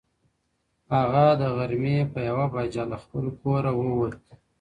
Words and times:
هغه 0.95 1.25
د 1.41 1.41
غرمې 1.57 1.97
په 2.13 2.19
یوه 2.29 2.45
بجه 2.53 2.83
له 2.91 2.97
خپل 3.03 3.25
کوره 3.41 3.71
ووت. 3.79 4.15